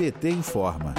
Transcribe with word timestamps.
PT 0.00 0.30
informa. 0.30 0.94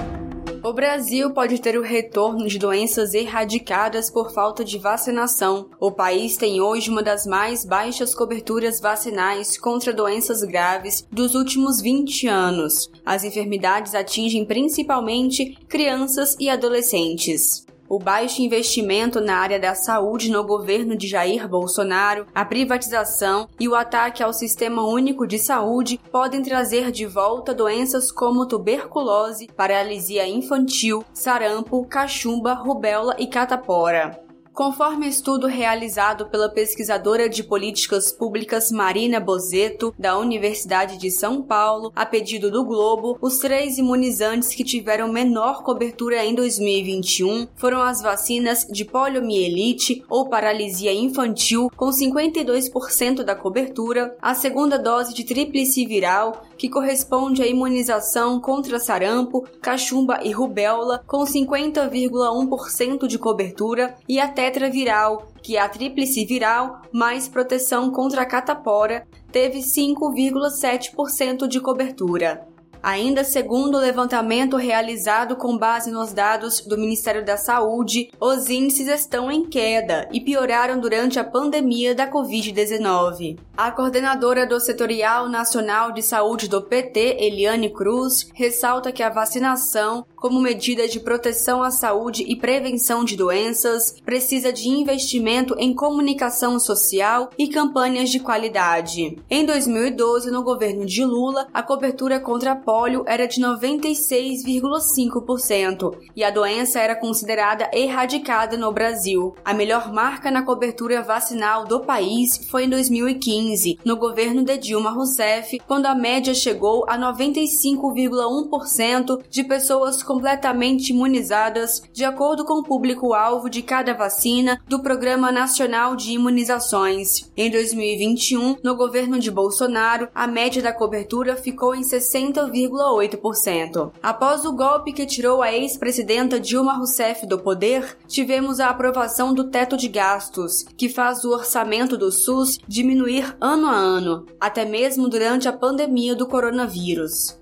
O 0.63 0.71
Brasil 0.71 1.33
pode 1.33 1.59
ter 1.59 1.75
o 1.75 1.81
retorno 1.81 2.47
de 2.47 2.59
doenças 2.59 3.15
erradicadas 3.15 4.11
por 4.11 4.31
falta 4.31 4.63
de 4.63 4.77
vacinação. 4.77 5.71
O 5.79 5.91
país 5.91 6.37
tem 6.37 6.61
hoje 6.61 6.91
uma 6.91 7.01
das 7.01 7.25
mais 7.25 7.65
baixas 7.65 8.13
coberturas 8.13 8.79
vacinais 8.79 9.57
contra 9.57 9.91
doenças 9.91 10.43
graves 10.43 11.03
dos 11.11 11.33
últimos 11.33 11.81
20 11.81 12.27
anos. 12.27 12.91
As 13.03 13.23
enfermidades 13.23 13.95
atingem 13.95 14.45
principalmente 14.45 15.57
crianças 15.67 16.37
e 16.39 16.47
adolescentes 16.47 17.65
o 17.91 17.99
baixo 17.99 18.41
investimento 18.41 19.19
na 19.19 19.35
área 19.35 19.59
da 19.59 19.75
saúde 19.75 20.31
no 20.31 20.45
governo 20.45 20.95
de 20.95 21.09
Jair 21.09 21.45
Bolsonaro, 21.45 22.25
a 22.33 22.45
privatização 22.45 23.49
e 23.59 23.67
o 23.67 23.75
ataque 23.75 24.23
ao 24.23 24.31
Sistema 24.31 24.81
Único 24.81 25.27
de 25.27 25.37
Saúde 25.37 25.99
podem 26.09 26.41
trazer 26.41 26.89
de 26.89 27.05
volta 27.05 27.53
doenças 27.53 28.09
como 28.09 28.47
tuberculose, 28.47 29.49
paralisia 29.57 30.25
infantil, 30.25 31.03
sarampo, 31.13 31.85
cachumba, 31.85 32.53
rubéola 32.53 33.13
e 33.19 33.27
catapora. 33.27 34.30
Conforme 34.53 35.07
estudo 35.07 35.47
realizado 35.47 36.25
pela 36.25 36.49
pesquisadora 36.49 37.29
de 37.29 37.41
políticas 37.41 38.11
públicas 38.11 38.69
Marina 38.69 39.17
Bozeto, 39.17 39.95
da 39.97 40.17
Universidade 40.17 40.97
de 40.97 41.09
São 41.09 41.41
Paulo, 41.41 41.91
a 41.95 42.05
pedido 42.05 42.51
do 42.51 42.65
Globo, 42.65 43.17
os 43.21 43.37
três 43.37 43.77
imunizantes 43.77 44.53
que 44.53 44.65
tiveram 44.65 45.11
menor 45.11 45.63
cobertura 45.63 46.25
em 46.25 46.35
2021 46.35 47.47
foram 47.55 47.81
as 47.81 48.01
vacinas 48.01 48.67
de 48.69 48.83
poliomielite 48.83 50.03
ou 50.09 50.27
paralisia 50.27 50.93
infantil, 50.93 51.71
com 51.75 51.89
52% 51.89 53.23
da 53.23 53.35
cobertura, 53.35 54.17
a 54.21 54.35
segunda 54.35 54.77
dose 54.77 55.13
de 55.13 55.23
tríplice 55.23 55.85
viral, 55.85 56.43
que 56.61 56.69
corresponde 56.69 57.41
à 57.41 57.47
imunização 57.47 58.39
contra 58.39 58.77
sarampo, 58.77 59.41
cachumba 59.59 60.19
e 60.23 60.31
rubéola, 60.31 61.03
com 61.07 61.23
50,1% 61.23 63.07
de 63.07 63.17
cobertura, 63.17 63.95
e 64.07 64.19
a 64.19 64.27
tetraviral, 64.27 65.31
que 65.41 65.57
é 65.57 65.59
a 65.59 65.67
tríplice 65.67 66.23
viral 66.23 66.83
mais 66.91 67.27
proteção 67.27 67.89
contra 67.89 68.21
a 68.21 68.27
catapora, 68.27 69.07
teve 69.31 69.57
5,7% 69.57 71.47
de 71.47 71.59
cobertura. 71.59 72.47
Ainda 72.83 73.23
segundo 73.23 73.75
o 73.75 73.79
levantamento 73.79 74.57
realizado 74.57 75.35
com 75.35 75.55
base 75.55 75.91
nos 75.91 76.11
dados 76.11 76.61
do 76.61 76.77
Ministério 76.77 77.23
da 77.23 77.37
Saúde, 77.37 78.09
os 78.19 78.49
índices 78.49 78.87
estão 78.87 79.31
em 79.31 79.45
queda 79.45 80.09
e 80.11 80.19
pioraram 80.19 80.79
durante 80.79 81.19
a 81.19 81.23
pandemia 81.23 81.93
da 81.93 82.09
Covid-19. 82.09 83.37
A 83.55 83.71
coordenadora 83.71 84.47
do 84.47 84.59
Setorial 84.59 85.29
Nacional 85.29 85.91
de 85.91 86.01
Saúde 86.01 86.47
do 86.47 86.63
PT, 86.63 87.17
Eliane 87.19 87.69
Cruz, 87.69 88.27
ressalta 88.33 88.91
que 88.91 89.03
a 89.03 89.09
vacinação, 89.09 90.03
como 90.15 90.41
medida 90.41 90.87
de 90.87 90.99
proteção 90.99 91.61
à 91.61 91.69
saúde 91.69 92.23
e 92.27 92.35
prevenção 92.35 93.03
de 93.03 93.15
doenças, 93.15 93.95
precisa 94.03 94.51
de 94.51 94.67
investimento 94.67 95.55
em 95.59 95.75
comunicação 95.75 96.59
social 96.59 97.29
e 97.37 97.47
campanhas 97.47 98.09
de 98.09 98.19
qualidade. 98.19 99.19
Em 99.29 99.45
2012, 99.45 100.31
no 100.31 100.41
governo 100.41 100.83
de 100.83 101.05
Lula, 101.05 101.47
a 101.53 101.61
cobertura 101.61 102.19
contra 102.19 102.53
a 102.53 102.55
polio 102.71 103.03
era 103.05 103.27
de 103.27 103.41
96,5% 103.41 105.93
e 106.15 106.23
a 106.23 106.31
doença 106.31 106.79
era 106.79 106.95
considerada 106.95 107.69
erradicada 107.73 108.55
no 108.55 108.71
Brasil. 108.71 109.35
A 109.43 109.53
melhor 109.53 109.91
marca 109.91 110.31
na 110.31 110.43
cobertura 110.43 111.01
vacinal 111.01 111.65
do 111.65 111.81
país 111.81 112.47
foi 112.49 112.63
em 112.63 112.69
2015, 112.69 113.79
no 113.83 113.97
governo 113.97 114.45
de 114.45 114.57
Dilma 114.57 114.91
Rousseff, 114.91 115.59
quando 115.67 115.87
a 115.87 115.93
média 115.93 116.33
chegou 116.33 116.85
a 116.87 116.97
95,1% 116.97 119.21
de 119.29 119.43
pessoas 119.43 120.01
completamente 120.01 120.91
imunizadas, 120.91 121.81
de 121.91 122.05
acordo 122.05 122.45
com 122.45 122.59
o 122.59 122.63
público-alvo 122.63 123.49
de 123.49 123.61
cada 123.61 123.93
vacina 123.93 124.61
do 124.65 124.81
Programa 124.81 125.29
Nacional 125.29 125.97
de 125.97 126.13
Imunizações. 126.13 127.29
Em 127.35 127.51
2021, 127.51 128.59
no 128.63 128.77
governo 128.77 129.19
de 129.19 129.29
Bolsonaro, 129.29 130.07
a 130.15 130.25
média 130.25 130.61
da 130.61 130.71
cobertura 130.71 131.35
ficou 131.35 131.75
em 131.75 131.83
60, 131.83 132.45
0,8%. 132.69 133.91
Após 134.01 134.45
o 134.45 134.53
golpe 134.53 134.93
que 134.93 135.05
tirou 135.05 135.41
a 135.41 135.51
ex-presidenta 135.51 136.39
Dilma 136.39 136.73
Rousseff 136.73 137.25
do 137.25 137.39
poder, 137.39 137.97
tivemos 138.07 138.59
a 138.59 138.69
aprovação 138.69 139.33
do 139.33 139.49
teto 139.49 139.77
de 139.77 139.87
gastos, 139.87 140.63
que 140.77 140.89
faz 140.89 141.23
o 141.23 141.31
orçamento 141.31 141.97
do 141.97 142.11
SUS 142.11 142.59
diminuir 142.67 143.35
ano 143.39 143.67
a 143.67 143.75
ano, 143.75 144.25
até 144.39 144.65
mesmo 144.65 145.07
durante 145.07 145.47
a 145.47 145.53
pandemia 145.53 146.15
do 146.15 146.27
coronavírus. 146.27 147.39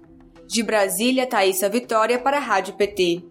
De 0.48 0.64
Brasília, 0.64 1.28
Thaisa 1.28 1.70
Vitória 1.70 2.18
para 2.18 2.38
a 2.38 2.42
Rádio 2.42 2.74
PT. 2.74 3.24